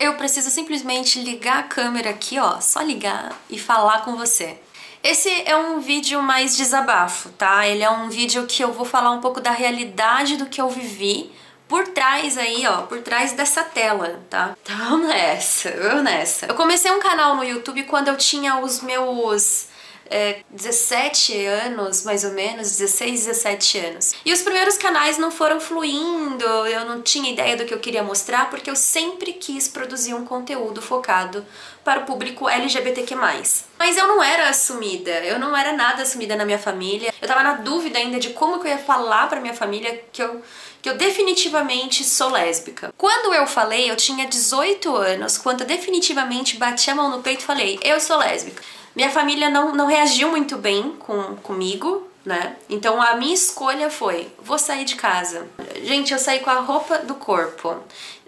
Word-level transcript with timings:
eu 0.00 0.14
preciso 0.14 0.50
simplesmente 0.50 1.20
ligar 1.20 1.58
a 1.58 1.62
câmera 1.62 2.10
aqui, 2.10 2.38
ó, 2.38 2.58
só 2.58 2.80
ligar 2.80 3.38
e 3.50 3.58
falar 3.58 4.02
com 4.02 4.16
você. 4.16 4.58
Esse 5.02 5.28
é 5.44 5.54
um 5.54 5.78
vídeo 5.80 6.22
mais 6.22 6.56
desabafo, 6.56 7.28
tá? 7.30 7.66
Ele 7.66 7.82
é 7.82 7.90
um 7.90 8.08
vídeo 8.08 8.46
que 8.46 8.64
eu 8.64 8.72
vou 8.72 8.86
falar 8.86 9.10
um 9.10 9.20
pouco 9.20 9.40
da 9.40 9.50
realidade 9.50 10.38
do 10.38 10.46
que 10.46 10.60
eu 10.60 10.68
vivi 10.70 11.30
por 11.68 11.86
trás 11.88 12.36
aí, 12.36 12.66
ó, 12.66 12.82
por 12.82 13.00
trás 13.00 13.32
dessa 13.32 13.62
tela, 13.62 14.20
tá? 14.28 14.56
Então 14.62 14.98
nessa, 14.98 15.68
eu 15.68 16.02
nessa. 16.02 16.46
Eu 16.46 16.54
comecei 16.54 16.90
um 16.90 16.98
canal 16.98 17.36
no 17.36 17.44
YouTube 17.44 17.84
quando 17.84 18.08
eu 18.08 18.16
tinha 18.16 18.58
os 18.58 18.80
meus 18.80 19.68
é, 20.10 20.40
17 20.50 21.46
anos, 21.46 22.02
mais 22.02 22.24
ou 22.24 22.32
menos, 22.32 22.76
16, 22.76 23.26
17 23.26 23.78
anos. 23.78 24.14
E 24.24 24.32
os 24.32 24.42
primeiros 24.42 24.76
canais 24.76 25.16
não 25.16 25.30
foram 25.30 25.60
fluindo, 25.60 26.44
eu 26.44 26.84
não 26.84 27.00
tinha 27.00 27.30
ideia 27.30 27.56
do 27.56 27.64
que 27.64 27.72
eu 27.72 27.78
queria 27.78 28.02
mostrar, 28.02 28.50
porque 28.50 28.68
eu 28.68 28.76
sempre 28.76 29.32
quis 29.32 29.68
produzir 29.68 30.12
um 30.12 30.24
conteúdo 30.24 30.82
focado 30.82 31.46
para 31.84 32.00
o 32.00 32.04
público 32.04 32.48
LGBTQ+. 32.48 33.14
Mas 33.78 33.96
eu 33.96 34.06
não 34.08 34.22
era 34.22 34.48
assumida, 34.48 35.10
eu 35.24 35.38
não 35.38 35.56
era 35.56 35.72
nada 35.72 36.02
assumida 36.02 36.34
na 36.36 36.44
minha 36.44 36.58
família. 36.58 37.14
Eu 37.22 37.28
tava 37.28 37.42
na 37.42 37.54
dúvida 37.54 37.98
ainda 37.98 38.18
de 38.18 38.30
como 38.30 38.58
que 38.60 38.66
eu 38.66 38.72
ia 38.72 38.78
falar 38.78 39.28
pra 39.28 39.40
minha 39.40 39.54
família 39.54 40.04
que 40.12 40.22
eu 40.22 40.42
que 40.82 40.88
eu 40.88 40.96
definitivamente 40.96 42.02
sou 42.02 42.30
lésbica. 42.30 42.92
Quando 42.96 43.34
eu 43.34 43.46
falei, 43.46 43.90
eu 43.90 43.96
tinha 43.96 44.26
18 44.26 44.96
anos, 44.96 45.36
quando 45.36 45.60
eu 45.60 45.66
definitivamente 45.66 46.56
bati 46.56 46.90
a 46.90 46.94
mão 46.94 47.10
no 47.10 47.22
peito 47.22 47.42
e 47.42 47.44
falei, 47.44 47.78
eu 47.82 48.00
sou 48.00 48.16
lésbica. 48.16 48.62
Minha 48.94 49.10
família 49.10 49.48
não, 49.48 49.74
não 49.74 49.86
reagiu 49.86 50.30
muito 50.30 50.56
bem 50.56 50.92
com, 50.98 51.36
comigo, 51.36 52.08
né? 52.24 52.56
Então 52.68 53.00
a 53.00 53.16
minha 53.16 53.34
escolha 53.34 53.90
foi: 53.90 54.28
vou 54.42 54.58
sair 54.58 54.84
de 54.84 54.96
casa. 54.96 55.46
Gente, 55.84 56.12
eu 56.12 56.18
saí 56.18 56.40
com 56.40 56.50
a 56.50 56.60
roupa 56.60 56.98
do 56.98 57.14
corpo 57.14 57.76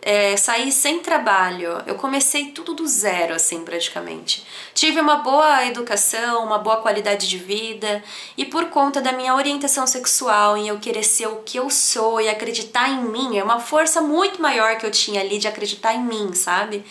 é, 0.05 0.37
saí 0.37 0.73
sem 0.73 0.99
trabalho, 0.99 1.81
eu 1.87 1.95
comecei 1.95 2.47
tudo 2.47 2.75
do 2.75 2.85
zero, 2.89 3.35
assim, 3.35 3.65
praticamente. 3.65 4.45
Tive 4.75 5.01
uma 5.01 5.19
boa 5.19 5.65
educação, 5.65 6.45
uma 6.45 6.59
boa 6.59 6.79
qualidade 6.79 7.29
de 7.29 7.39
vida, 7.39 8.03
e 8.37 8.45
por 8.45 8.65
conta 8.65 9.01
da 9.01 9.13
minha 9.13 9.33
orientação 9.37 9.87
sexual, 9.87 10.57
em 10.57 10.67
eu 10.67 10.81
querer 10.81 11.05
ser 11.05 11.29
o 11.29 11.37
que 11.37 11.57
eu 11.57 11.71
sou 11.71 12.21
e 12.21 12.29
acreditar 12.29 12.89
em 12.89 13.05
mim, 13.05 13.39
é 13.39 13.45
uma 13.45 13.61
força 13.61 14.01
muito 14.01 14.43
maior 14.43 14.77
que 14.77 14.85
eu 14.85 14.91
tinha 14.91 15.21
ali 15.21 15.39
de 15.39 15.47
acreditar 15.47 15.95
em 15.95 16.03
mim, 16.03 16.35
sabe? 16.35 16.85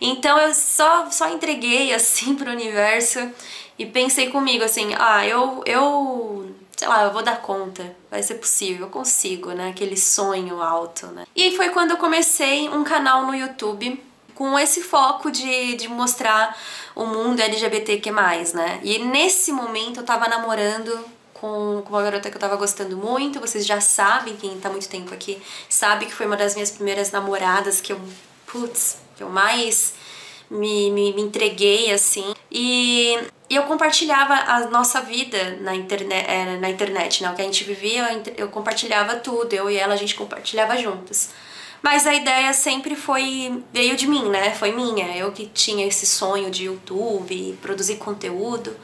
Então 0.00 0.36
eu 0.36 0.52
só, 0.52 1.08
só 1.08 1.28
entreguei, 1.28 1.94
assim, 1.94 2.34
pro 2.34 2.50
universo 2.50 3.30
e 3.78 3.86
pensei 3.86 4.30
comigo, 4.30 4.64
assim, 4.64 4.92
ah, 4.98 5.24
eu, 5.24 5.62
eu 5.66 6.45
sei 6.76 6.88
lá, 6.88 7.04
eu 7.04 7.12
vou 7.12 7.22
dar 7.22 7.40
conta, 7.40 7.96
vai 8.10 8.22
ser 8.22 8.34
possível, 8.34 8.86
eu 8.86 8.90
consigo, 8.90 9.52
né? 9.52 9.70
Aquele 9.70 9.96
sonho 9.96 10.60
alto, 10.62 11.06
né? 11.06 11.24
E 11.34 11.56
foi 11.56 11.70
quando 11.70 11.92
eu 11.92 11.96
comecei 11.96 12.68
um 12.68 12.84
canal 12.84 13.26
no 13.26 13.34
YouTube 13.34 14.02
com 14.34 14.58
esse 14.58 14.82
foco 14.82 15.30
de, 15.30 15.76
de 15.76 15.88
mostrar 15.88 16.56
o 16.94 17.06
mundo 17.06 17.40
LGBTQ+, 17.40 18.10
né? 18.54 18.80
E 18.82 18.98
nesse 18.98 19.50
momento 19.50 20.00
eu 20.00 20.04
tava 20.04 20.28
namorando 20.28 21.02
com, 21.32 21.82
com 21.82 21.90
uma 21.90 22.02
garota 22.02 22.30
que 22.30 22.36
eu 22.36 22.40
tava 22.40 22.56
gostando 22.56 22.96
muito, 22.96 23.40
vocês 23.40 23.66
já 23.66 23.80
sabem, 23.80 24.36
quem 24.36 24.58
tá 24.60 24.68
muito 24.68 24.88
tempo 24.88 25.12
aqui, 25.14 25.40
sabe 25.68 26.06
que 26.06 26.14
foi 26.14 26.26
uma 26.26 26.36
das 26.36 26.54
minhas 26.54 26.70
primeiras 26.70 27.10
namoradas 27.10 27.80
que 27.80 27.92
eu, 27.92 28.00
putz, 28.46 28.98
que 29.16 29.22
eu 29.22 29.30
mais 29.30 29.94
me, 30.50 30.90
me, 30.90 31.14
me 31.14 31.22
entreguei, 31.22 31.90
assim. 31.92 32.34
E 32.50 33.18
e 33.48 33.54
eu 33.54 33.62
compartilhava 33.62 34.34
a 34.34 34.66
nossa 34.68 35.00
vida 35.00 35.56
na 35.60 35.74
internet, 35.74 36.26
é, 36.28 36.56
na 36.58 36.68
internet, 36.68 37.22
né? 37.22 37.30
O 37.30 37.34
que 37.34 37.42
a 37.42 37.44
gente 37.44 37.62
vivia, 37.62 38.22
eu 38.36 38.48
compartilhava 38.48 39.16
tudo, 39.16 39.52
eu 39.52 39.70
e 39.70 39.76
ela 39.76 39.94
a 39.94 39.96
gente 39.96 40.14
compartilhava 40.14 40.76
juntas. 40.76 41.30
Mas 41.80 42.06
a 42.06 42.14
ideia 42.14 42.52
sempre 42.52 42.96
foi 42.96 43.62
veio 43.72 43.96
de 43.96 44.08
mim, 44.08 44.28
né? 44.28 44.52
Foi 44.52 44.72
minha. 44.72 45.16
Eu 45.16 45.30
que 45.30 45.46
tinha 45.46 45.86
esse 45.86 46.04
sonho 46.04 46.50
de 46.50 46.64
YouTube, 46.64 47.56
produzir 47.62 47.96
conteúdo, 47.96 48.76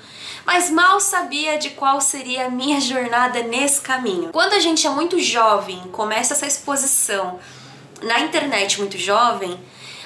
mas 0.45 0.71
mal 0.71 1.01
sabia 1.01 1.59
de 1.59 1.71
qual 1.71 2.01
seria 2.01 2.47
a 2.47 2.51
minha 2.51 2.79
jornada 2.81 3.43
nesse 3.43 3.81
caminho. 3.81 4.31
Quando 4.33 4.53
a 4.53 4.61
gente 4.61 4.87
é 4.87 4.91
muito 4.91 5.19
jovem, 5.19 5.81
começa 5.91 6.35
essa 6.35 6.47
exposição 6.47 7.41
na 8.01 8.21
internet 8.21 8.79
muito 8.79 8.97
jovem, 8.97 9.59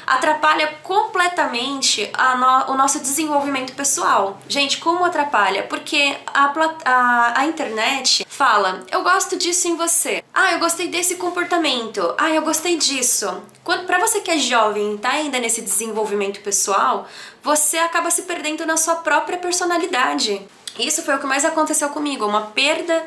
atrapalha 0.06 0.68
completamente 0.82 2.10
no, 2.38 2.72
o 2.72 2.76
nosso 2.76 3.00
desenvolvimento 3.00 3.74
pessoal. 3.74 4.38
Gente, 4.48 4.78
como 4.78 5.04
atrapalha? 5.04 5.64
Porque 5.64 6.16
a, 6.26 6.52
a, 6.84 7.40
a 7.40 7.46
internet 7.46 8.26
fala, 8.28 8.84
eu 8.90 9.02
gosto 9.02 9.36
disso 9.36 9.66
em 9.68 9.76
você. 9.76 10.22
Ah, 10.32 10.52
eu 10.52 10.58
gostei 10.58 10.88
desse 10.88 11.16
comportamento. 11.16 12.14
Ah, 12.16 12.30
eu 12.30 12.42
gostei 12.42 12.76
disso. 12.76 13.42
Pra 13.86 13.98
você 13.98 14.20
que 14.20 14.30
é 14.30 14.38
jovem, 14.38 14.96
tá 14.96 15.10
ainda 15.10 15.38
nesse 15.38 15.60
desenvolvimento 15.60 16.40
pessoal, 16.40 17.08
você 17.42 17.78
acaba 17.78 18.10
se 18.10 18.22
perdendo 18.22 18.64
na 18.64 18.76
sua 18.76 18.96
própria 18.96 19.38
personalidade. 19.38 20.40
Isso 20.78 21.02
foi 21.02 21.16
o 21.16 21.18
que 21.18 21.26
mais 21.26 21.44
aconteceu 21.44 21.88
comigo, 21.88 22.26
uma 22.26 22.42
perda 22.48 23.04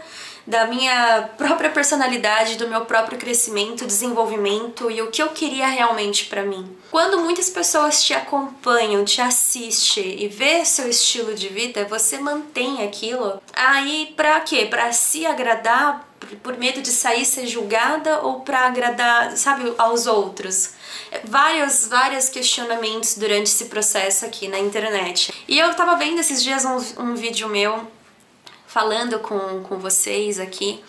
da 0.49 0.65
minha 0.65 1.29
própria 1.37 1.69
personalidade, 1.69 2.57
do 2.57 2.67
meu 2.67 2.83
próprio 2.83 3.19
crescimento, 3.19 3.85
desenvolvimento 3.85 4.89
e 4.89 4.99
o 4.99 5.11
que 5.11 5.21
eu 5.21 5.29
queria 5.29 5.67
realmente 5.67 6.25
para 6.25 6.41
mim. 6.41 6.75
Quando 6.89 7.19
muitas 7.19 7.51
pessoas 7.51 8.03
te 8.03 8.15
acompanham, 8.15 9.05
te 9.05 9.21
assistem 9.21 10.23
e 10.23 10.27
vê 10.27 10.65
seu 10.65 10.89
estilo 10.89 11.35
de 11.35 11.49
vida, 11.49 11.85
você 11.85 12.17
mantém 12.17 12.83
aquilo. 12.83 13.39
Aí 13.53 14.11
para 14.17 14.39
quê? 14.39 14.65
Para 14.65 14.91
se 14.91 15.23
agradar, 15.23 16.09
por 16.41 16.57
medo 16.57 16.81
de 16.81 16.89
sair 16.89 17.25
ser 17.25 17.45
julgada 17.45 18.21
ou 18.21 18.41
para 18.41 18.61
agradar, 18.61 19.37
sabe, 19.37 19.71
aos 19.77 20.07
outros? 20.07 20.71
Vários, 21.25 21.87
vários 21.87 22.27
questionamentos 22.27 23.15
durante 23.15 23.45
esse 23.45 23.65
processo 23.65 24.25
aqui 24.25 24.47
na 24.47 24.57
internet. 24.57 25.31
E 25.47 25.59
eu 25.59 25.75
tava 25.75 25.95
vendo 25.95 26.19
esses 26.19 26.41
dias 26.41 26.65
um, 26.65 27.03
um 27.03 27.13
vídeo 27.13 27.47
meu 27.47 27.98
falando 28.69 29.17
com, 29.17 29.63
com 29.63 29.79
vocês 29.79 30.39
aqui, 30.39 30.79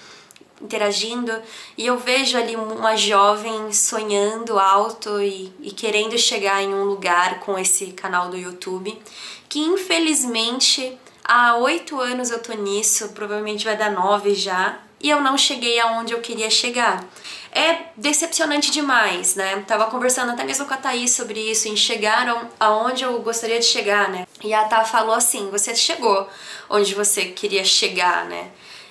interagindo, 0.60 1.32
e 1.78 1.86
eu 1.86 1.96
vejo 1.96 2.36
ali 2.36 2.54
uma 2.54 2.94
jovem 2.94 3.72
sonhando 3.72 4.58
alto 4.58 5.18
e, 5.18 5.50
e 5.62 5.70
querendo 5.70 6.18
chegar 6.18 6.62
em 6.62 6.74
um 6.74 6.84
lugar 6.84 7.40
com 7.40 7.58
esse 7.58 7.86
canal 7.92 8.28
do 8.28 8.36
YouTube, 8.36 9.00
que 9.48 9.60
infelizmente 9.60 10.98
há 11.24 11.56
oito 11.56 11.98
anos 11.98 12.30
eu 12.30 12.42
tô 12.42 12.52
nisso, 12.52 13.08
provavelmente 13.14 13.64
vai 13.64 13.78
dar 13.78 13.90
nove 13.90 14.34
já, 14.34 14.78
e 15.00 15.08
eu 15.08 15.20
não 15.20 15.36
cheguei 15.36 15.80
aonde 15.80 16.12
eu 16.12 16.20
queria 16.20 16.50
chegar. 16.50 17.04
É 17.52 17.86
decepcionante 17.96 18.70
demais, 18.70 19.34
né? 19.34 19.64
Tava 19.66 19.86
conversando 19.86 20.32
até 20.32 20.44
mesmo 20.44 20.66
com 20.66 20.74
a 20.74 20.76
Thaís 20.76 21.10
sobre 21.10 21.40
isso, 21.40 21.68
em 21.68 21.76
chegaram 21.76 22.48
aonde 22.60 23.02
eu 23.02 23.20
gostaria 23.20 23.58
de 23.58 23.64
chegar, 23.64 24.08
né? 24.08 24.26
E 24.44 24.54
a 24.54 24.64
Tha 24.64 24.84
falou 24.84 25.14
assim: 25.14 25.50
você 25.50 25.74
chegou 25.74 26.28
onde 26.68 26.94
você 26.94 27.24
queria 27.26 27.64
chegar, 27.64 28.26
né? 28.26 28.50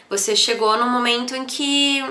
Você 0.10 0.36
chegou 0.36 0.76
no 0.78 0.90
momento 0.90 1.36
em 1.36 1.46
que 1.46 2.04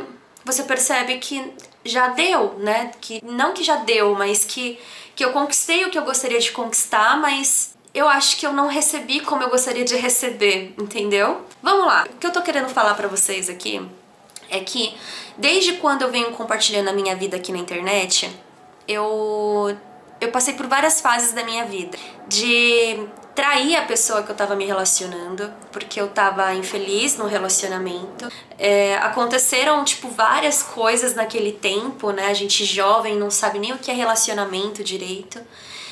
você 0.45 0.63
percebe 0.63 1.19
que 1.19 1.53
já 1.85 2.09
deu, 2.09 2.55
né? 2.59 2.93
Que 3.01 3.23
não 3.25 3.53
que 3.53 3.63
já 3.63 3.77
deu, 3.77 4.15
mas 4.15 4.45
que 4.45 4.79
que 5.15 5.25
eu 5.25 5.33
conquistei 5.33 5.85
o 5.85 5.91
que 5.91 5.99
eu 5.99 6.05
gostaria 6.05 6.39
de 6.39 6.53
conquistar, 6.53 7.19
mas 7.19 7.75
eu 7.95 8.09
acho 8.09 8.37
que 8.37 8.47
eu 8.47 8.53
não 8.53 8.69
recebi 8.69 9.21
como 9.21 9.43
eu 9.43 9.51
gostaria 9.51 9.85
de 9.85 9.97
receber, 9.97 10.75
entendeu? 10.79 11.43
Vamos 11.63 11.87
lá. 11.87 12.07
O 12.09 12.19
que 12.19 12.27
eu 12.27 12.33
tô 12.33 12.43
querendo 12.43 12.69
falar 12.69 12.95
para 12.95 13.09
vocês 13.09 13.49
aqui 13.49 13.87
é 14.51 14.61
que 14.61 14.97
desde 15.37 15.75
quando 15.75 16.03
eu 16.03 16.11
venho 16.11 16.31
compartilhando 16.33 16.89
a 16.89 16.93
minha 16.93 17.15
vida 17.17 17.37
aqui 17.37 17.53
na 17.53 17.59
internet, 17.59 18.31
eu 18.87 19.77
eu 20.21 20.33
passei 20.33 20.55
por 20.55 20.67
várias 20.67 21.01
fases 21.01 21.33
da 21.33 21.45
minha 21.45 21.65
vida 21.65 21.97
de 22.27 23.07
trair 23.39 23.77
a 23.77 23.83
pessoa 23.83 24.25
que 24.25 24.31
eu 24.33 24.35
tava 24.35 24.57
me 24.57 24.65
relacionando, 24.65 25.49
porque 25.71 26.01
eu 26.01 26.09
tava 26.09 26.53
infeliz 26.55 27.17
no 27.17 27.29
relacionamento. 27.29 28.29
É, 28.59 28.97
aconteceram, 28.97 29.85
tipo, 29.85 30.09
várias 30.09 30.61
coisas 30.61 31.15
naquele 31.15 31.53
tempo, 31.53 32.11
né? 32.11 32.27
A 32.27 32.35
gente 32.35 32.65
jovem 32.65 33.17
não 33.17 33.31
sabe 33.31 33.61
nem 33.61 33.73
o 33.73 33.79
que 33.79 33.93
é 33.93 33.95
relacionamento 33.95 34.83
direito. 34.83 35.41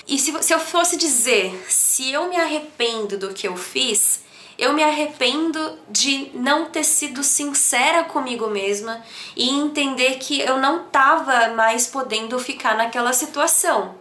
E 0.07 0.19
se, 0.19 0.33
se 0.43 0.55
eu 0.55 0.61
fosse 0.61 0.97
dizer 0.97 1.67
se 1.69 2.13
eu 2.13 2.29
me 2.29 2.37
arrependo 2.37 3.19
do 3.19 3.35
que 3.35 3.49
eu 3.49 3.57
fiz, 3.57 4.25
eu 4.59 4.73
me 4.73 4.83
arrependo 4.83 5.79
de 5.91 6.31
não 6.35 6.67
ter 6.67 6.85
sido 6.85 7.23
sincera 7.23 8.05
comigo 8.05 8.47
mesma 8.49 9.03
e 9.35 9.51
entender 9.51 10.17
que 10.17 10.41
eu 10.41 10.59
não 10.59 10.85
tava 10.85 11.49
mais 11.49 11.87
podendo 11.87 12.39
ficar 12.39 12.77
naquela 12.77 13.13
situação. 13.13 13.95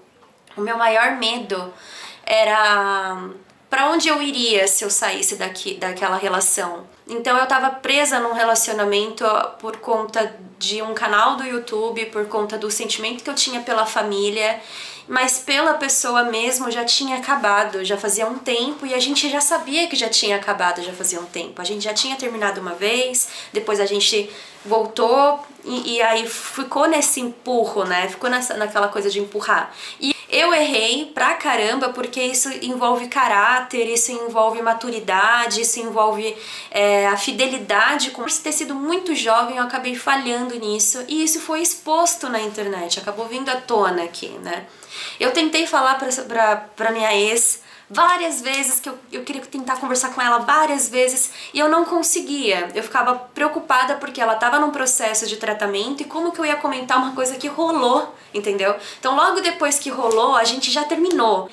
O 0.56 0.62
meu 0.62 0.78
maior 0.78 1.18
medo 1.18 1.74
era 2.24 3.30
para 3.70 3.90
onde 3.90 4.08
eu 4.08 4.22
iria 4.22 4.68
se 4.68 4.86
eu 4.86 4.90
saísse 4.90 5.36
daqui 5.36 5.74
daquela 5.74 6.16
relação. 6.16 6.88
Então 7.08 7.38
eu 7.38 7.46
tava 7.46 7.70
presa 7.70 8.20
num 8.20 8.34
relacionamento 8.34 9.26
por 9.60 9.78
conta 9.78 10.34
de 10.58 10.82
um 10.82 10.94
canal 10.94 11.36
do 11.36 11.44
YouTube, 11.44 12.06
por 12.06 12.26
conta 12.28 12.58
do 12.58 12.72
sentimento 12.72 13.24
que 13.24 13.30
eu 13.30 13.36
tinha 13.36 13.60
pela 13.60 13.86
família, 13.86 14.62
mas 15.08 15.40
pela 15.40 15.76
pessoa 15.76 16.24
mesmo 16.24 16.72
já 16.72 16.84
tinha 16.84 17.18
acabado, 17.18 17.86
já 17.86 17.98
fazia 17.98 18.28
um 18.28 18.38
tempo 18.38 18.86
e 18.86 18.94
a 18.94 19.00
gente 19.00 19.30
já 19.30 19.40
sabia 19.40 19.88
que 19.88 19.96
já 19.96 20.10
tinha 20.10 20.36
acabado, 20.36 20.82
já 20.82 20.94
fazia 20.94 21.20
um 21.20 21.26
tempo. 21.26 21.62
A 21.62 21.66
gente 21.66 21.84
já 21.84 21.94
tinha 21.94 22.16
terminado 22.16 22.60
uma 22.60 22.74
vez, 22.74 23.28
depois 23.54 23.80
a 23.80 23.86
gente 23.86 24.30
voltou 24.66 25.46
E, 25.66 25.96
e, 25.96 26.02
aí 26.02 26.28
ficou 26.28 26.88
nesse 26.88 27.20
empurro, 27.20 27.84
né? 27.86 28.08
Ficou 28.08 28.30
nessa, 28.30 28.56
naquela 28.56 28.88
coisa 28.88 29.10
de 29.10 29.20
empurrar. 29.20 29.74
E 30.00 30.16
eu 30.30 30.54
errei 30.54 31.12
pra 31.14 31.34
caramba 31.34 31.90
porque 31.90 32.22
isso 32.22 32.50
envolve 32.62 33.08
caráter, 33.08 33.88
isso 33.88 34.12
envolve 34.12 34.62
maturidade, 34.62 35.62
isso 35.62 35.80
envolve 35.80 36.38
é, 36.70 37.08
a 37.08 37.18
fidelidade. 37.18 38.12
Por 38.12 38.32
ter 38.32 38.52
sido 38.52 38.76
muito 38.76 39.16
jovem, 39.16 39.58
eu 39.58 39.64
acabei 39.64 39.96
falhando 39.96 40.54
nisso 40.60 41.04
e 41.08 41.24
isso 41.24 41.40
foi 41.40 41.62
exposto 41.62 42.30
na 42.30 42.40
internet, 42.40 43.00
acabou 43.00 43.26
vindo 43.26 43.50
à 43.50 43.56
tona 43.56 44.04
aqui, 44.04 44.30
né? 44.44 44.66
Eu 45.20 45.32
tentei 45.32 45.66
falar 45.66 45.96
pra, 45.96 46.10
pra, 46.24 46.56
pra 46.76 46.92
minha 46.92 47.14
ex 47.14 47.65
várias 47.90 48.42
vezes 48.42 48.80
que 48.80 48.90
eu, 48.90 48.98
eu 49.12 49.24
queria 49.24 49.42
tentar 49.42 49.78
conversar 49.78 50.14
com 50.14 50.22
ela 50.22 50.40
várias 50.40 50.90
vezes 50.90 51.32
e 51.54 51.60
eu 51.60 51.70
não 51.70 51.86
conseguia. 51.86 52.70
Eu 52.74 52.84
ficava 52.84 53.16
preocupada 53.16 53.96
porque 53.96 54.20
ela 54.20 54.34
estava 54.34 54.60
num 54.60 54.72
processo 54.72 55.28
de 55.28 55.38
tratamento 55.38 56.02
e 56.02 56.06
como 56.06 56.32
que 56.32 56.40
eu 56.40 56.46
ia 56.46 56.56
comentar 56.56 56.98
uma 56.98 57.14
coisa 57.14 57.36
que 57.36 57.48
rolou, 57.48 58.14
entendeu? 58.34 58.76
Então 59.00 59.16
logo 59.16 59.42
depois 59.42 59.80
que 59.80 59.90
rolou, 59.90 60.36
a 60.36 60.44
gente 60.44 60.72
já 60.72 60.84
terminou. 60.84 61.50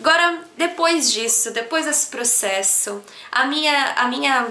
Agora, 0.00 0.44
depois 0.56 1.10
disso, 1.10 1.50
depois 1.50 1.86
desse 1.86 2.06
processo, 2.06 3.02
a 3.32 3.46
minha 3.46 3.92
a 3.94 4.06
minha 4.06 4.46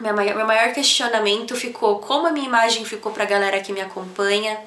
meu 0.00 0.12
maior 0.46 0.72
questionamento 0.72 1.54
ficou 1.54 2.00
como 2.00 2.26
a 2.26 2.32
minha 2.32 2.46
imagem 2.46 2.84
ficou 2.84 3.12
pra 3.12 3.24
galera 3.24 3.60
que 3.60 3.72
me 3.72 3.80
acompanha 3.80 4.58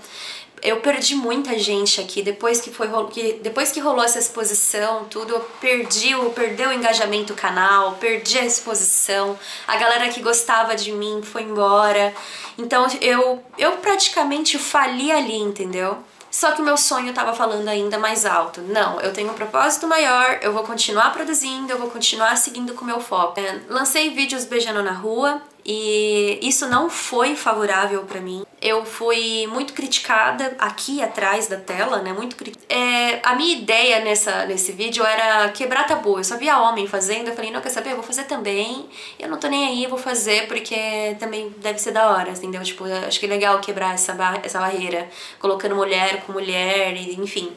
eu 0.61 0.79
perdi 0.81 1.15
muita 1.15 1.57
gente 1.57 2.01
aqui 2.01 2.21
depois 2.21 2.59
que 2.59 2.71
foi 2.71 2.89
que 3.11 3.33
depois 3.41 3.71
que 3.71 3.79
rolou 3.79 4.03
essa 4.03 4.19
exposição, 4.19 5.05
tudo, 5.05 5.33
eu 5.35 5.39
perdi, 5.61 6.11
eu 6.11 6.29
perdeu 6.31 6.69
o 6.69 6.73
engajamento 6.73 7.33
do 7.33 7.35
canal, 7.35 7.93
perdi 7.93 8.37
a 8.39 8.45
exposição. 8.45 9.37
A 9.67 9.77
galera 9.77 10.09
que 10.09 10.21
gostava 10.21 10.75
de 10.75 10.91
mim 10.91 11.21
foi 11.23 11.43
embora. 11.43 12.13
Então 12.57 12.87
eu 13.01 13.43
eu 13.57 13.73
praticamente 13.77 14.57
fali 14.57 15.11
ali, 15.11 15.37
entendeu? 15.37 15.97
Só 16.29 16.51
que 16.51 16.61
o 16.61 16.65
meu 16.65 16.77
sonho 16.77 17.09
estava 17.09 17.33
falando 17.33 17.67
ainda 17.67 17.97
mais 17.97 18.25
alto. 18.25 18.61
Não, 18.61 18.99
eu 19.01 19.13
tenho 19.13 19.31
um 19.31 19.33
propósito 19.33 19.87
maior, 19.87 20.37
eu 20.41 20.53
vou 20.53 20.63
continuar 20.63 21.11
produzindo, 21.11 21.71
eu 21.71 21.79
vou 21.79 21.89
continuar 21.89 22.35
seguindo 22.37 22.73
com 22.73 22.83
o 22.83 22.87
meu 22.87 22.99
foco. 22.99 23.39
É, 23.39 23.61
lancei 23.69 24.13
vídeos 24.13 24.45
beijando 24.45 24.83
na 24.83 24.91
rua, 24.91 25.41
e 25.69 26.39
isso 26.41 26.65
não 26.69 26.89
foi 26.89 27.35
favorável 27.35 28.03
para 28.03 28.21
mim. 28.21 28.45
Eu 28.61 28.85
fui 28.85 29.45
muito 29.47 29.73
criticada 29.73 30.55
aqui 30.57 31.03
atrás 31.03 31.47
da 31.47 31.57
tela, 31.57 32.01
né? 32.01 32.13
Muito 32.13 32.37
é, 32.69 33.19
A 33.21 33.35
minha 33.35 33.53
ideia 33.53 33.99
nessa, 33.99 34.45
nesse 34.45 34.71
vídeo 34.71 35.05
era 35.05 35.49
quebrar 35.49 35.85
tabu. 35.85 36.19
Eu 36.19 36.23
só 36.23 36.37
via 36.37 36.57
homem 36.61 36.87
fazendo, 36.87 37.27
eu 37.27 37.35
falei, 37.35 37.51
não, 37.51 37.59
quer 37.59 37.69
saber? 37.69 37.91
Eu 37.91 37.95
vou 37.95 38.03
fazer 38.03 38.23
também. 38.23 38.87
Eu 39.19 39.27
não 39.27 39.37
tô 39.37 39.49
nem 39.49 39.67
aí, 39.67 39.85
vou 39.87 39.99
fazer 39.99 40.47
porque 40.47 41.17
também 41.19 41.53
deve 41.57 41.79
ser 41.79 41.91
da 41.91 42.11
hora, 42.11 42.29
entendeu? 42.29 42.63
Tipo, 42.63 42.85
acho 43.05 43.19
que 43.19 43.25
é 43.25 43.29
legal 43.29 43.59
quebrar 43.59 43.93
essa, 43.93 44.13
bar 44.13 44.39
essa 44.43 44.59
barreira, 44.59 45.09
colocando 45.37 45.75
mulher 45.75 46.21
com 46.21 46.31
mulher, 46.31 46.95
enfim. 46.95 47.51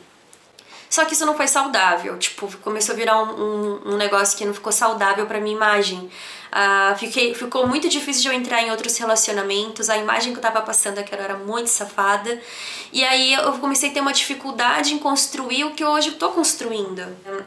Só 0.91 1.05
que 1.05 1.15
isso 1.15 1.25
não 1.25 1.37
foi 1.37 1.47
saudável, 1.47 2.19
tipo, 2.19 2.51
começou 2.59 2.95
a 2.95 2.99
virar 2.99 3.23
um, 3.23 3.31
um, 3.41 3.93
um 3.93 3.97
negócio 3.97 4.37
que 4.37 4.45
não 4.45 4.53
ficou 4.53 4.73
saudável 4.73 5.25
pra 5.27 5.41
minha 5.41 5.55
imagem. 5.55 6.11
Uh, 6.51 6.99
fiquei, 6.99 7.33
ficou 7.33 7.67
muito 7.67 7.89
difícil 7.89 8.23
de 8.23 8.29
eu 8.29 8.35
entrar 8.35 8.61
em 8.61 8.71
outros 8.71 8.97
relacionamentos, 8.99 9.89
a 9.89 9.97
imagem 9.97 10.33
que 10.33 10.39
eu 10.39 10.43
tava 10.43 10.61
passando 10.63 10.99
aquela 10.99 11.23
era 11.23 11.37
muito 11.37 11.69
safada. 11.69 12.41
E 12.93 13.05
aí 13.05 13.35
eu 13.35 13.53
comecei 13.55 13.91
a 13.91 13.93
ter 13.93 14.01
uma 14.01 14.13
dificuldade 14.13 14.93
em 14.93 14.99
construir 14.99 15.65
o 15.65 15.71
que 15.73 15.85
hoje 15.85 16.09
eu 16.09 16.15
tô 16.15 16.31
construindo. 16.31 17.03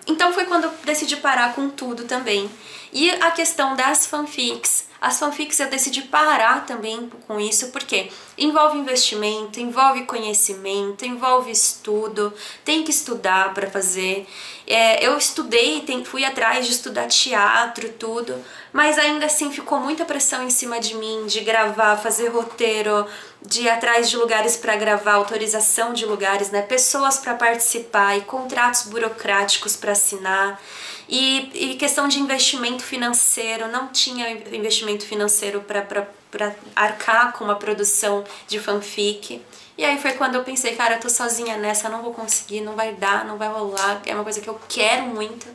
Então 0.07 0.31
foi 0.31 0.45
quando 0.45 0.65
eu 0.65 0.73
decidi 0.85 1.17
parar 1.17 1.53
com 1.53 1.69
tudo 1.69 2.05
também. 2.05 2.49
E 2.93 3.09
a 3.09 3.31
questão 3.31 3.75
das 3.75 4.05
fanfics, 4.05 4.85
as 5.01 5.19
fanfics 5.19 5.59
eu 5.59 5.67
decidi 5.67 6.03
parar 6.03 6.65
também 6.65 7.11
com 7.27 7.37
isso, 7.37 7.71
porque 7.71 8.09
envolve 8.37 8.77
investimento, 8.77 9.59
envolve 9.59 10.05
conhecimento, 10.05 11.03
envolve 11.03 11.51
estudo, 11.51 12.31
tem 12.63 12.83
que 12.83 12.91
estudar 12.91 13.53
para 13.53 13.69
fazer. 13.69 14.25
É, 14.67 15.05
eu 15.05 15.17
estudei, 15.17 15.81
tem, 15.81 16.05
fui 16.05 16.23
atrás 16.23 16.67
de 16.67 16.71
estudar 16.71 17.07
teatro, 17.07 17.89
tudo, 17.99 18.41
mas 18.71 18.97
ainda 18.97 19.25
assim 19.25 19.51
ficou 19.51 19.79
muita 19.79 20.05
pressão 20.05 20.43
em 20.43 20.49
cima 20.49 20.79
de 20.79 20.95
mim 20.95 21.25
de 21.25 21.41
gravar, 21.41 21.97
fazer 21.97 22.29
roteiro, 22.29 23.05
de 23.41 23.63
ir 23.63 23.69
atrás 23.69 24.09
de 24.09 24.15
lugares 24.15 24.55
para 24.55 24.75
gravar, 24.75 25.15
autorização 25.15 25.93
de 25.93 26.05
lugares, 26.05 26.49
né, 26.49 26.61
pessoas 26.61 27.17
para 27.17 27.33
participar 27.33 28.17
e 28.17 28.21
contratos 28.21 28.83
burocráticos 28.83 29.75
para 29.75 29.91
assinar. 29.91 30.61
E, 31.07 31.51
e, 31.53 31.75
questão 31.75 32.07
de 32.07 32.19
investimento 32.19 32.83
financeiro, 32.83 33.67
não 33.67 33.87
tinha 33.87 34.31
investimento 34.31 35.05
financeiro 35.05 35.61
para 35.61 36.55
arcar 36.75 37.33
com 37.33 37.43
uma 37.43 37.55
produção 37.55 38.23
de 38.47 38.59
fanfic. 38.59 39.41
E 39.77 39.83
aí 39.83 39.99
foi 39.99 40.13
quando 40.13 40.35
eu 40.35 40.43
pensei, 40.43 40.75
cara, 40.75 40.95
eu 40.95 40.99
tô 40.99 41.09
sozinha 41.09 41.57
nessa, 41.57 41.89
não 41.89 42.01
vou 42.01 42.13
conseguir, 42.13 42.61
não 42.61 42.75
vai 42.75 42.93
dar, 42.93 43.25
não 43.25 43.37
vai 43.37 43.49
rolar. 43.49 44.01
É 44.05 44.13
uma 44.13 44.23
coisa 44.23 44.39
que 44.39 44.47
eu 44.47 44.59
quero 44.69 45.07
muito, 45.07 45.47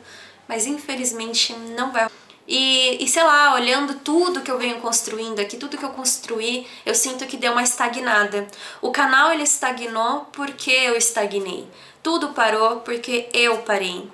mas 0.47 0.67
infelizmente 0.67 1.53
não 1.53 1.91
vai 1.91 2.07
e, 2.51 3.03
e 3.03 3.07
sei 3.07 3.23
lá, 3.23 3.53
olhando 3.53 3.93
tudo 3.93 4.41
que 4.41 4.49
eu 4.49 4.57
venho 4.57 4.81
construindo 4.81 5.39
aqui, 5.39 5.55
tudo 5.55 5.77
que 5.77 5.85
eu 5.85 5.91
construí, 5.91 6.65
eu 6.83 6.95
sinto 6.95 7.27
que 7.27 7.37
deu 7.37 7.51
uma 7.51 7.61
estagnada. 7.61 8.47
O 8.81 8.89
canal 8.89 9.31
ele 9.31 9.43
estagnou 9.43 10.27
porque 10.31 10.71
eu 10.71 10.95
estagnei. 10.95 11.67
Tudo 12.01 12.29
parou 12.29 12.77
porque 12.77 13.29
eu 13.33 13.59
parei. 13.59 14.09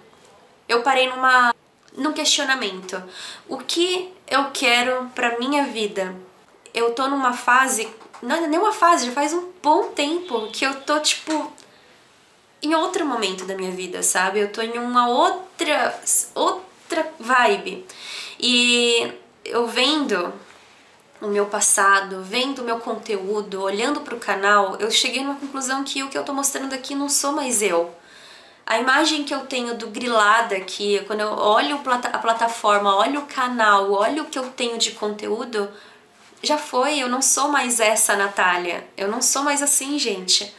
Eu 0.68 0.82
parei 0.82 1.10
numa 1.10 1.54
num 1.98 2.14
questionamento. 2.14 3.02
O 3.48 3.58
que 3.58 4.14
eu 4.28 4.52
quero 4.52 5.10
para 5.16 5.38
minha 5.40 5.66
vida? 5.66 6.16
Eu 6.74 6.94
tô 6.94 7.08
numa 7.08 7.34
fase, 7.34 7.88
não 8.22 8.36
é 8.36 8.48
nem 8.48 8.60
uma 8.60 8.74
fase, 8.74 9.06
já 9.06 9.12
faz 9.12 9.34
um 9.34 9.50
bom 9.64 9.90
tempo 9.90 10.50
que 10.52 10.66
eu 10.66 10.82
tô 10.82 11.00
tipo 11.00 11.52
em 12.62 12.74
outro 12.76 13.06
momento 13.06 13.46
da 13.46 13.56
minha 13.56 13.72
vida, 13.72 14.04
sabe? 14.04 14.40
Eu 14.40 14.52
tô 14.52 14.62
em 14.62 14.78
uma 14.78 15.08
outra 15.08 16.00
outra 16.34 17.12
vibe. 17.20 17.86
E 18.40 19.12
eu 19.46 19.68
vendo 19.68 20.34
o 21.22 21.28
meu 21.28 21.46
passado, 21.46 22.24
vendo 22.24 22.60
o 22.60 22.66
meu 22.66 22.80
conteúdo, 22.80 23.62
olhando 23.62 24.02
para 24.02 24.16
o 24.16 24.20
canal, 24.20 24.76
eu 24.80 24.92
cheguei 24.92 25.24
numa 25.24 25.40
conclusão 25.40 25.84
que 25.84 26.04
o 26.04 26.10
que 26.10 26.18
eu 26.18 26.24
tô 26.24 26.34
mostrando 26.34 26.74
aqui 26.74 26.94
não 26.94 27.08
sou 27.08 27.32
mais 27.32 27.62
eu. 27.62 27.94
A 28.66 28.80
imagem 28.80 29.24
que 29.24 29.34
eu 29.34 29.42
tenho 29.42 29.76
do 29.76 29.88
grilada 29.88 30.56
aqui, 30.56 31.00
quando 31.06 31.22
eu 31.22 31.30
olho 31.30 31.80
a 32.12 32.18
plataforma, 32.18 32.96
olho 32.96 33.20
o 33.20 33.26
canal, 33.28 33.92
olho 33.92 34.24
o 34.24 34.26
que 34.26 34.40
eu 34.40 34.50
tenho 34.50 34.78
de 34.80 34.92
conteúdo, 34.92 35.70
já 36.42 36.58
foi, 36.58 36.98
eu 36.98 37.08
não 37.08 37.22
sou 37.22 37.50
mais 37.50 37.80
essa 37.80 38.16
Natália. 38.16 38.88
Eu 38.98 39.08
não 39.08 39.22
sou 39.22 39.44
mais 39.44 39.62
assim, 39.62 40.00
gente. 40.00 40.54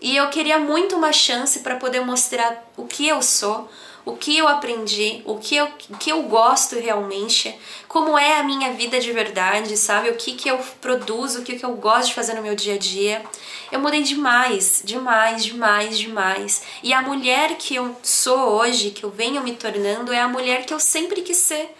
E 0.00 0.16
eu 0.16 0.28
queria 0.30 0.58
muito 0.58 0.96
uma 0.96 1.12
chance 1.12 1.60
para 1.60 1.76
poder 1.76 2.00
mostrar 2.00 2.64
o 2.76 2.86
que 2.86 3.06
eu 3.06 3.20
sou, 3.22 3.68
o 4.08 4.16
que 4.16 4.38
eu 4.38 4.48
aprendi, 4.48 5.20
o 5.26 5.36
que 5.36 5.54
eu, 5.54 5.66
o 5.90 5.96
que 5.98 6.10
eu 6.10 6.22
gosto 6.22 6.76
realmente, 6.76 7.54
como 7.86 8.18
é 8.18 8.38
a 8.38 8.42
minha 8.42 8.72
vida 8.72 8.98
de 8.98 9.12
verdade, 9.12 9.76
sabe? 9.76 10.08
O 10.08 10.16
que, 10.16 10.32
que 10.32 10.48
eu 10.48 10.58
produzo, 10.80 11.40
o 11.40 11.44
que, 11.44 11.58
que 11.58 11.64
eu 11.64 11.74
gosto 11.74 12.08
de 12.08 12.14
fazer 12.14 12.32
no 12.32 12.40
meu 12.40 12.56
dia 12.56 12.76
a 12.76 12.78
dia. 12.78 13.22
Eu 13.70 13.78
mudei 13.80 14.02
demais, 14.02 14.80
demais, 14.82 15.44
demais, 15.44 15.98
demais. 15.98 16.62
E 16.82 16.94
a 16.94 17.02
mulher 17.02 17.56
que 17.58 17.74
eu 17.74 17.94
sou 18.02 18.38
hoje, 18.54 18.92
que 18.92 19.04
eu 19.04 19.10
venho 19.10 19.42
me 19.42 19.52
tornando, 19.52 20.10
é 20.10 20.20
a 20.20 20.28
mulher 20.28 20.64
que 20.64 20.72
eu 20.72 20.80
sempre 20.80 21.20
quis 21.20 21.36
ser. 21.36 21.76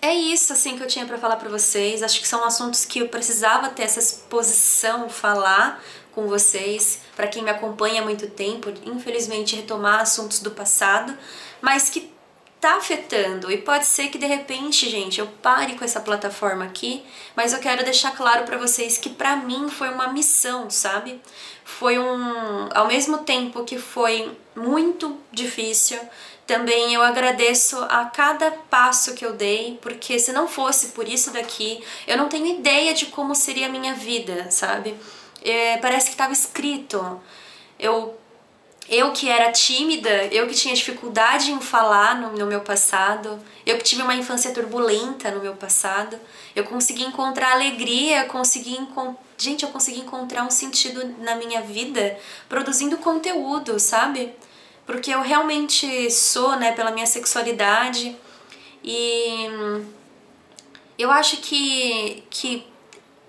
É 0.00 0.14
isso 0.14 0.52
assim 0.52 0.78
que 0.78 0.82
eu 0.82 0.88
tinha 0.88 1.04
para 1.04 1.18
falar 1.18 1.36
para 1.36 1.50
vocês. 1.50 2.02
Acho 2.02 2.20
que 2.20 2.26
são 2.26 2.42
assuntos 2.42 2.86
que 2.86 3.00
eu 3.00 3.08
precisava 3.08 3.68
ter 3.68 3.82
essa 3.82 4.00
exposição, 4.00 5.10
falar, 5.10 5.80
com 6.14 6.26
vocês, 6.26 7.00
para 7.16 7.26
quem 7.26 7.42
me 7.42 7.50
acompanha 7.50 8.02
há 8.02 8.04
muito 8.04 8.28
tempo, 8.28 8.72
infelizmente 8.84 9.56
retomar 9.56 10.00
assuntos 10.00 10.40
do 10.40 10.50
passado, 10.50 11.16
mas 11.60 11.88
que 11.88 12.12
tá 12.60 12.76
afetando 12.76 13.50
e 13.50 13.58
pode 13.58 13.84
ser 13.86 14.06
que 14.06 14.16
de 14.16 14.26
repente, 14.26 14.88
gente, 14.88 15.18
eu 15.18 15.26
pare 15.26 15.74
com 15.74 15.84
essa 15.84 16.00
plataforma 16.00 16.64
aqui, 16.64 17.02
mas 17.34 17.52
eu 17.52 17.58
quero 17.58 17.82
deixar 17.82 18.12
claro 18.12 18.44
para 18.44 18.56
vocês 18.56 18.96
que 18.96 19.10
para 19.10 19.34
mim 19.34 19.68
foi 19.68 19.88
uma 19.88 20.12
missão, 20.12 20.70
sabe? 20.70 21.20
Foi 21.64 21.98
um, 21.98 22.68
ao 22.72 22.86
mesmo 22.86 23.18
tempo 23.18 23.64
que 23.64 23.78
foi 23.78 24.30
muito 24.54 25.18
difícil, 25.32 25.98
também 26.46 26.94
eu 26.94 27.02
agradeço 27.02 27.76
a 27.88 28.04
cada 28.04 28.50
passo 28.50 29.14
que 29.14 29.24
eu 29.24 29.32
dei, 29.32 29.78
porque 29.82 30.18
se 30.18 30.32
não 30.32 30.46
fosse 30.46 30.88
por 30.88 31.08
isso 31.08 31.32
daqui, 31.32 31.82
eu 32.06 32.16
não 32.16 32.28
tenho 32.28 32.46
ideia 32.46 32.94
de 32.94 33.06
como 33.06 33.34
seria 33.34 33.66
a 33.66 33.70
minha 33.70 33.94
vida, 33.94 34.50
sabe? 34.50 34.94
É, 35.44 35.76
parece 35.78 36.06
que 36.06 36.12
estava 36.12 36.32
escrito. 36.32 37.20
Eu, 37.78 38.18
eu 38.88 39.12
que 39.12 39.28
era 39.28 39.50
tímida, 39.52 40.26
eu 40.26 40.46
que 40.46 40.54
tinha 40.54 40.74
dificuldade 40.74 41.50
em 41.50 41.60
falar 41.60 42.20
no, 42.20 42.32
no 42.36 42.46
meu 42.46 42.60
passado, 42.60 43.38
eu 43.64 43.76
que 43.78 43.84
tive 43.84 44.02
uma 44.02 44.14
infância 44.14 44.52
turbulenta 44.52 45.30
no 45.30 45.40
meu 45.40 45.54
passado, 45.54 46.18
eu 46.54 46.64
consegui 46.64 47.04
encontrar 47.04 47.52
alegria, 47.52 48.24
consegui 48.24 48.78
gente, 49.38 49.64
eu 49.64 49.70
consegui 49.70 50.00
encontrar 50.00 50.44
um 50.44 50.50
sentido 50.50 51.16
na 51.18 51.34
minha 51.36 51.62
vida 51.62 52.18
produzindo 52.48 52.96
conteúdo, 52.98 53.78
sabe? 53.80 54.32
Porque 54.86 55.10
eu 55.10 55.22
realmente 55.22 56.10
sou, 56.10 56.56
né, 56.56 56.72
pela 56.72 56.90
minha 56.90 57.06
sexualidade 57.06 58.16
e 58.84 59.46
eu 60.98 61.10
acho 61.10 61.38
que, 61.38 62.24
que 62.28 62.66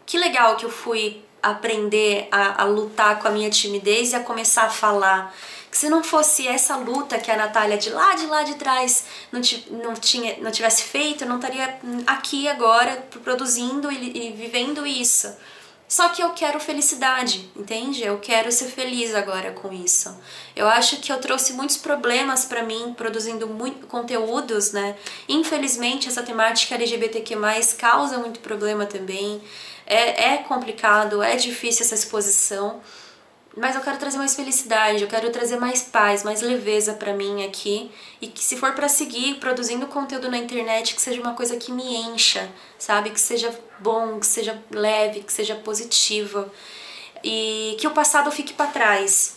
que 0.05 0.17
legal 0.17 0.55
que 0.55 0.65
eu 0.65 0.69
fui 0.69 1.23
aprender 1.43 2.27
a, 2.31 2.63
a 2.63 2.65
lutar 2.65 3.19
com 3.19 3.27
a 3.27 3.31
minha 3.31 3.49
timidez 3.49 4.13
e 4.13 4.15
a 4.15 4.21
começar 4.21 4.63
a 4.63 4.69
falar 4.69 5.35
que 5.69 5.77
se 5.77 5.89
não 5.89 6.03
fosse 6.03 6.47
essa 6.47 6.75
luta 6.75 7.17
que 7.17 7.31
a 7.31 7.35
Natália 7.35 7.77
de 7.79 7.89
lá 7.89 8.13
de 8.13 8.27
lá 8.27 8.43
de 8.43 8.53
trás 8.55 9.05
não, 9.31 9.41
não, 9.83 9.95
tinha, 9.95 10.37
não 10.37 10.51
tivesse 10.51 10.83
feito, 10.83 11.23
eu 11.23 11.27
não 11.27 11.37
estaria 11.37 11.79
aqui 12.05 12.47
agora 12.47 13.03
produzindo 13.23 13.91
e, 13.91 14.29
e 14.29 14.31
vivendo 14.33 14.85
isso. 14.85 15.35
Só 15.87 16.09
que 16.09 16.23
eu 16.23 16.31
quero 16.31 16.59
felicidade, 16.59 17.51
entende? 17.55 18.03
Eu 18.03 18.17
quero 18.17 18.51
ser 18.51 18.65
feliz 18.65 19.13
agora 19.13 19.51
com 19.51 19.71
isso. 19.71 20.15
Eu 20.55 20.67
acho 20.67 20.97
que 20.97 21.11
eu 21.11 21.19
trouxe 21.19 21.53
muitos 21.53 21.77
problemas 21.77 22.45
para 22.45 22.63
mim 22.63 22.93
produzindo 22.97 23.47
muito 23.47 23.85
conteúdos, 23.85 24.71
né? 24.71 24.95
Infelizmente 25.29 26.07
essa 26.07 26.23
temática 26.23 26.75
LGBTQ+ 26.75 27.35
causa 27.77 28.17
muito 28.17 28.39
problema 28.39 28.85
também. 28.85 29.41
É, 29.85 30.33
é 30.33 30.37
complicado, 30.37 31.21
é 31.21 31.35
difícil 31.35 31.85
essa 31.85 31.95
exposição. 31.95 32.81
Mas 33.55 33.75
eu 33.75 33.81
quero 33.81 33.97
trazer 33.97 34.17
mais 34.17 34.35
felicidade, 34.35 35.03
eu 35.03 35.07
quero 35.07 35.29
trazer 35.29 35.57
mais 35.59 35.83
paz, 35.83 36.23
mais 36.23 36.41
leveza 36.41 36.93
para 36.93 37.13
mim 37.13 37.45
aqui 37.45 37.91
e 38.19 38.27
que 38.27 38.43
se 38.43 38.57
for 38.57 38.73
para 38.73 38.89
seguir 38.89 39.35
produzindo 39.35 39.85
conteúdo 39.85 40.29
na 40.29 40.37
internet 40.37 40.95
que 40.95 41.01
seja 41.01 41.21
uma 41.21 41.35
coisa 41.35 41.55
que 41.55 41.71
me 41.71 41.95
encha, 41.95 42.49
sabe? 42.79 43.11
Que 43.11 43.19
seja 43.19 43.53
bom, 43.79 44.19
que 44.19 44.25
seja 44.25 44.59
leve, 44.71 45.21
que 45.21 45.31
seja 45.31 45.53
positivo 45.53 46.49
e 47.23 47.77
que 47.79 47.87
o 47.87 47.91
passado 47.91 48.31
fique 48.31 48.53
para 48.53 48.71
trás. 48.71 49.35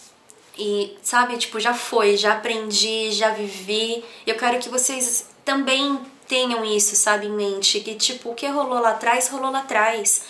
E 0.59 0.97
sabe, 1.03 1.37
tipo, 1.37 1.61
já 1.61 1.75
foi, 1.75 2.17
já 2.17 2.33
aprendi, 2.33 3.13
já 3.13 3.31
vivi. 3.31 4.03
Eu 4.27 4.37
quero 4.37 4.59
que 4.59 4.71
vocês 4.71 5.29
também 5.45 6.01
tenham 6.27 6.65
isso, 6.65 6.97
sabe, 6.97 7.27
em 7.27 7.31
mente, 7.31 7.81
que 7.81 7.95
tipo, 7.95 8.31
o 8.31 8.35
que 8.35 8.47
rolou 8.47 8.81
lá 8.81 8.91
atrás, 8.91 9.29
rolou 9.29 9.51
lá 9.51 9.61
atrás. 9.61 10.25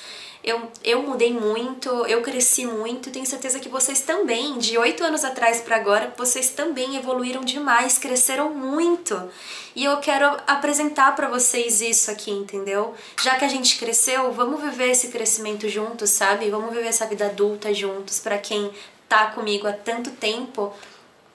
Eu, 0.46 0.70
eu 0.84 1.02
mudei 1.02 1.32
muito, 1.32 1.88
eu 2.06 2.22
cresci 2.22 2.64
muito, 2.64 3.10
tenho 3.10 3.26
certeza 3.26 3.58
que 3.58 3.68
vocês 3.68 4.02
também, 4.02 4.58
de 4.58 4.78
oito 4.78 5.02
anos 5.02 5.24
atrás 5.24 5.60
para 5.60 5.74
agora, 5.74 6.14
vocês 6.16 6.50
também 6.50 6.96
evoluíram 6.96 7.42
demais, 7.42 7.98
cresceram 7.98 8.54
muito. 8.54 9.28
E 9.74 9.84
eu 9.84 9.96
quero 9.96 10.24
apresentar 10.46 11.16
para 11.16 11.28
vocês 11.28 11.80
isso 11.80 12.12
aqui, 12.12 12.30
entendeu? 12.30 12.94
Já 13.20 13.34
que 13.34 13.44
a 13.44 13.48
gente 13.48 13.76
cresceu, 13.76 14.30
vamos 14.30 14.62
viver 14.62 14.92
esse 14.92 15.08
crescimento 15.08 15.68
juntos, 15.68 16.10
sabe? 16.10 16.48
Vamos 16.48 16.72
viver 16.72 16.86
essa 16.86 17.06
vida 17.06 17.26
adulta 17.26 17.74
juntos, 17.74 18.20
para 18.20 18.38
quem 18.38 18.70
tá 19.08 19.26
comigo 19.32 19.66
há 19.66 19.72
tanto 19.72 20.12
tempo 20.12 20.72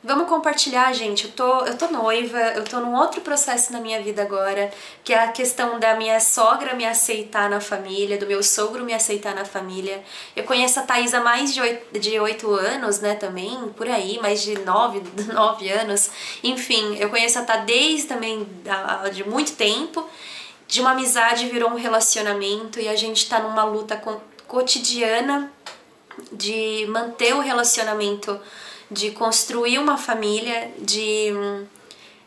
Vamos 0.03 0.27
compartilhar, 0.27 0.91
gente. 0.93 1.25
Eu 1.25 1.31
tô, 1.31 1.60
eu 1.63 1.77
tô 1.77 1.88
noiva, 1.89 2.39
eu 2.55 2.63
tô 2.63 2.79
num 2.79 2.96
outro 2.96 3.22
processo 3.22 3.72
na 3.72 3.79
minha 3.79 4.01
vida 4.01 4.24
agora, 4.24 4.72
que 5.03 5.13
é 5.13 5.24
a 5.24 5.31
questão 5.31 5.79
da 5.79 5.96
minha 5.96 6.20
sogra 6.20 6.74
me 6.74 6.84
aceitar 6.84 7.48
na 7.48 7.62
família, 7.62 8.17
do 8.17 8.25
meu 8.25 8.41
sogro 8.41 8.84
me 8.84 8.96
aceitar 8.96 9.36
na 9.36 9.46
família. 9.46 10.03
Eu 10.36 10.43
conheço 10.43 10.79
a 10.79 10.81
Thaís 10.81 11.13
há 11.13 11.22
mais 11.22 11.53
de 11.53 11.62
oito, 11.62 12.00
de 12.00 12.20
oito 12.20 12.51
anos, 12.51 13.00
né, 13.00 13.13
também, 13.13 13.55
por 13.77 13.88
aí, 13.88 14.20
mais 14.20 14.41
de 14.41 14.58
nove, 14.62 15.03
nove 15.31 15.70
anos. 15.70 16.10
Enfim, 16.43 16.96
eu 16.98 17.10
conheço 17.10 17.38
a 17.38 17.43
Tá 17.43 17.58
desde 17.58 18.08
também 18.08 18.48
de 19.13 19.24
muito 19.24 19.53
tempo. 19.53 20.08
De 20.67 20.81
uma 20.81 20.91
amizade 20.91 21.48
virou 21.48 21.70
um 21.70 21.75
relacionamento 21.75 22.79
e 22.79 22.88
a 22.88 22.96
gente 22.96 23.29
tá 23.29 23.39
numa 23.39 23.65
luta 23.65 24.01
cotidiana 24.48 25.51
de 26.31 26.88
manter 26.89 27.36
o 27.36 27.39
relacionamento 27.39 28.39
de 28.91 29.12
construir 29.12 29.79
uma 29.79 29.98
família, 29.98 30.69
de 30.77 31.31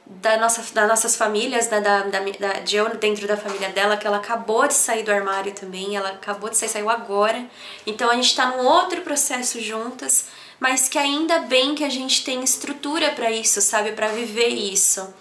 da 0.06 0.36
nossa, 0.36 0.62
das 0.74 0.88
nossas 0.88 1.16
famílias, 1.16 1.66
da, 1.66 1.80
da, 1.80 2.00
da, 2.02 2.20
de 2.60 2.76
eu 2.76 2.88
dentro 2.96 3.26
da 3.26 3.36
família 3.36 3.70
dela, 3.70 3.96
que 3.96 4.06
ela 4.06 4.18
acabou 4.18 4.66
de 4.66 4.74
sair 4.74 5.02
do 5.02 5.10
armário 5.10 5.52
também, 5.52 5.96
ela 5.96 6.10
acabou 6.10 6.50
de 6.50 6.56
sair, 6.56 6.68
saiu 6.68 6.90
agora. 6.90 7.44
Então 7.86 8.10
a 8.10 8.14
gente 8.14 8.34
tá 8.34 8.46
num 8.46 8.64
outro 8.64 9.00
processo 9.02 9.60
juntas, 9.60 10.26
mas 10.60 10.88
que 10.88 10.98
ainda 10.98 11.40
bem 11.40 11.74
que 11.74 11.84
a 11.84 11.88
gente 11.88 12.24
tem 12.24 12.42
estrutura 12.42 13.10
para 13.12 13.30
isso, 13.30 13.60
sabe? 13.60 13.92
para 13.92 14.08
viver 14.08 14.48
isso. 14.48 15.12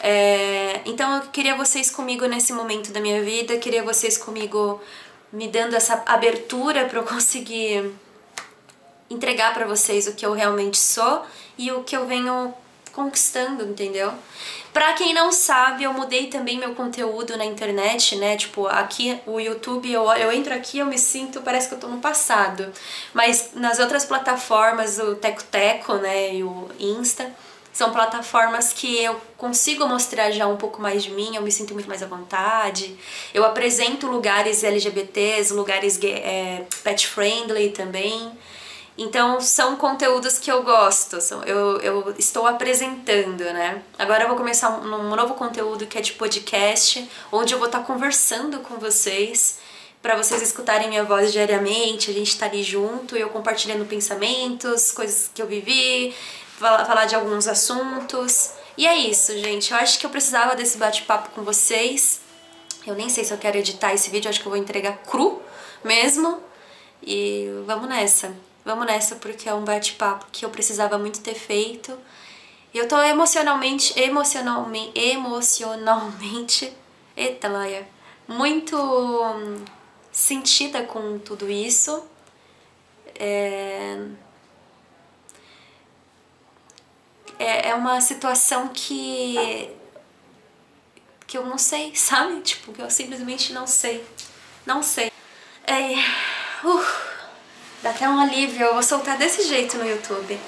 É, 0.00 0.80
então 0.84 1.16
eu 1.16 1.22
queria 1.30 1.56
vocês 1.56 1.90
comigo 1.90 2.26
nesse 2.26 2.52
momento 2.52 2.92
da 2.92 3.00
minha 3.00 3.22
vida, 3.22 3.56
queria 3.56 3.82
vocês 3.82 4.18
comigo 4.18 4.80
me 5.32 5.48
dando 5.48 5.74
essa 5.74 6.02
abertura 6.06 6.84
para 6.86 6.98
eu 6.98 7.04
conseguir 7.04 7.92
entregar 9.14 9.54
para 9.54 9.66
vocês 9.66 10.06
o 10.06 10.14
que 10.14 10.24
eu 10.24 10.32
realmente 10.32 10.78
sou 10.78 11.22
e 11.56 11.70
o 11.72 11.82
que 11.84 11.96
eu 11.96 12.06
venho 12.06 12.54
conquistando, 12.92 13.64
entendeu? 13.64 14.12
Pra 14.72 14.92
quem 14.94 15.12
não 15.12 15.30
sabe, 15.30 15.84
eu 15.84 15.92
mudei 15.92 16.26
também 16.28 16.58
meu 16.58 16.74
conteúdo 16.74 17.36
na 17.36 17.44
internet, 17.44 18.16
né? 18.16 18.36
Tipo, 18.36 18.66
aqui 18.66 19.20
o 19.26 19.38
YouTube, 19.38 19.90
eu, 19.90 20.04
eu 20.12 20.32
entro 20.32 20.54
aqui 20.54 20.78
eu 20.78 20.86
me 20.86 20.98
sinto, 20.98 21.42
parece 21.42 21.68
que 21.68 21.74
eu 21.74 21.80
tô 21.80 21.88
no 21.88 21.98
passado. 21.98 22.72
Mas 23.12 23.50
nas 23.54 23.78
outras 23.78 24.04
plataformas, 24.04 24.98
o 24.98 25.14
Teco 25.16 25.44
Teco, 25.44 25.94
né, 25.94 26.34
e 26.34 26.42
o 26.42 26.68
Insta, 26.78 27.30
são 27.72 27.92
plataformas 27.92 28.72
que 28.72 29.02
eu 29.02 29.20
consigo 29.36 29.86
mostrar 29.86 30.30
já 30.30 30.46
um 30.46 30.56
pouco 30.56 30.80
mais 30.80 31.02
de 31.02 31.10
mim, 31.10 31.34
eu 31.34 31.42
me 31.42 31.50
sinto 31.50 31.74
muito 31.74 31.88
mais 31.88 32.04
à 32.04 32.06
vontade. 32.06 32.96
Eu 33.32 33.44
apresento 33.44 34.06
lugares 34.06 34.62
LGBTs, 34.62 35.52
lugares 35.52 35.98
é, 36.02 36.62
pet 36.84 37.06
friendly 37.06 37.70
também. 37.70 38.32
Então 38.96 39.40
são 39.40 39.76
conteúdos 39.76 40.38
que 40.38 40.50
eu 40.50 40.62
gosto, 40.62 41.18
eu, 41.44 41.80
eu 41.80 42.14
estou 42.16 42.46
apresentando, 42.46 43.42
né? 43.42 43.82
Agora 43.98 44.22
eu 44.22 44.28
vou 44.28 44.36
começar 44.36 44.70
um, 44.70 45.16
novo 45.16 45.34
conteúdo 45.34 45.86
que 45.86 45.98
é 45.98 46.00
de 46.00 46.12
podcast, 46.12 47.08
onde 47.32 47.52
eu 47.52 47.58
vou 47.58 47.66
estar 47.66 47.80
conversando 47.80 48.60
com 48.60 48.76
vocês, 48.76 49.58
para 50.00 50.16
vocês 50.16 50.40
escutarem 50.42 50.88
minha 50.88 51.02
voz 51.02 51.32
diariamente, 51.32 52.10
a 52.10 52.14
gente 52.14 52.38
tá 52.38 52.46
ali 52.46 52.62
junto, 52.62 53.16
eu 53.16 53.30
compartilhando 53.30 53.84
pensamentos, 53.84 54.92
coisas 54.92 55.28
que 55.34 55.42
eu 55.42 55.46
vivi, 55.46 56.14
falar, 56.58 56.84
falar 56.84 57.06
de 57.06 57.16
alguns 57.16 57.48
assuntos. 57.48 58.52
E 58.76 58.86
é 58.86 58.96
isso, 58.96 59.36
gente. 59.38 59.72
Eu 59.72 59.78
acho 59.78 59.98
que 59.98 60.06
eu 60.06 60.10
precisava 60.10 60.54
desse 60.54 60.78
bate-papo 60.78 61.30
com 61.30 61.42
vocês. 61.42 62.20
Eu 62.86 62.94
nem 62.94 63.08
sei 63.08 63.24
se 63.24 63.32
eu 63.32 63.38
quero 63.38 63.56
editar 63.56 63.94
esse 63.94 64.10
vídeo, 64.10 64.28
acho 64.28 64.40
que 64.40 64.46
eu 64.46 64.50
vou 64.50 64.60
entregar 64.60 64.98
cru 64.98 65.42
mesmo. 65.82 66.38
E 67.02 67.48
vamos 67.66 67.88
nessa. 67.88 68.34
Vamos 68.64 68.86
nessa 68.86 69.16
porque 69.16 69.48
é 69.48 69.54
um 69.54 69.64
bate-papo 69.64 70.26
que 70.32 70.44
eu 70.44 70.50
precisava 70.50 70.96
muito 70.96 71.20
ter 71.20 71.34
feito. 71.34 71.96
E 72.72 72.78
eu 72.78 72.88
tô 72.88 73.00
emocionalmente, 73.02 73.98
emocionalmente, 74.00 74.98
emocionalmente, 74.98 76.72
eita 77.16 77.48
Laia, 77.48 77.86
muito 78.26 78.76
hum, 78.76 79.64
sentida 80.10 80.82
com 80.84 81.18
tudo 81.18 81.48
isso. 81.50 82.04
É... 83.16 83.98
é, 87.38 87.68
é 87.68 87.74
uma 87.74 88.00
situação 88.00 88.68
que 88.68 89.70
que 91.26 91.38
eu 91.38 91.46
não 91.46 91.58
sei, 91.58 91.94
sabe? 91.96 92.40
Tipo, 92.40 92.72
que 92.72 92.80
eu 92.80 92.90
simplesmente 92.90 93.52
não 93.52 93.66
sei. 93.66 94.04
Não 94.66 94.82
sei. 94.82 95.12
É... 95.66 95.94
Uh. 96.66 97.03
Dá 97.84 97.90
até 97.90 98.08
um 98.08 98.18
alívio, 98.18 98.64
eu 98.64 98.72
vou 98.72 98.82
soltar 98.82 99.18
desse 99.18 99.46
jeito 99.46 99.76
no 99.76 99.86
YouTube. 99.86 100.40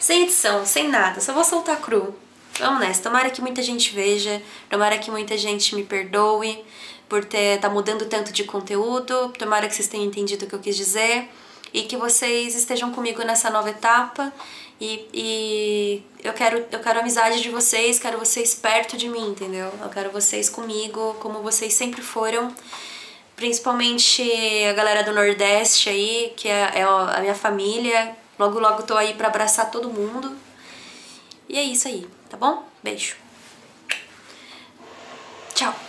Sem 0.00 0.22
edição, 0.22 0.64
sem 0.64 0.88
nada, 0.88 1.20
só 1.20 1.34
vou 1.34 1.44
soltar 1.44 1.76
cru. 1.82 2.14
Vamos 2.58 2.80
nessa, 2.80 3.02
tomara 3.02 3.28
que 3.28 3.42
muita 3.42 3.62
gente 3.62 3.94
veja, 3.94 4.40
tomara 4.70 4.96
que 4.96 5.10
muita 5.10 5.36
gente 5.36 5.74
me 5.74 5.84
perdoe 5.84 6.64
por 7.06 7.26
ter 7.26 7.60
tá 7.60 7.68
mudando 7.68 8.06
tanto 8.06 8.32
de 8.32 8.42
conteúdo, 8.44 9.28
tomara 9.38 9.68
que 9.68 9.74
vocês 9.74 9.86
tenham 9.86 10.06
entendido 10.06 10.46
o 10.46 10.48
que 10.48 10.54
eu 10.54 10.60
quis 10.60 10.74
dizer 10.74 11.28
e 11.74 11.82
que 11.82 11.94
vocês 11.94 12.54
estejam 12.54 12.90
comigo 12.90 13.22
nessa 13.22 13.50
nova 13.50 13.68
etapa 13.68 14.32
e, 14.80 15.06
e 15.12 16.02
eu 16.24 16.32
quero 16.32 16.64
eu 16.72 16.80
quero 16.80 17.00
a 17.00 17.02
amizade 17.02 17.42
de 17.42 17.50
vocês, 17.50 17.98
quero 17.98 18.18
vocês 18.18 18.54
perto 18.54 18.96
de 18.96 19.10
mim, 19.10 19.28
entendeu? 19.28 19.70
Eu 19.82 19.90
quero 19.90 20.10
vocês 20.10 20.48
comigo, 20.48 21.14
como 21.20 21.42
vocês 21.42 21.74
sempre 21.74 22.00
foram 22.00 22.50
principalmente 23.38 24.20
a 24.68 24.72
galera 24.72 25.04
do 25.04 25.14
Nordeste 25.14 25.88
aí, 25.88 26.32
que 26.36 26.48
é, 26.48 26.80
é 26.80 26.82
a 26.82 27.20
minha 27.20 27.36
família. 27.36 28.16
Logo, 28.36 28.58
logo 28.58 28.82
tô 28.82 28.96
aí 28.96 29.14
pra 29.14 29.28
abraçar 29.28 29.70
todo 29.70 29.88
mundo. 29.88 30.36
E 31.48 31.56
é 31.56 31.62
isso 31.62 31.86
aí, 31.86 32.06
tá 32.28 32.36
bom? 32.36 32.64
Beijo. 32.82 33.16
Tchau. 35.54 35.87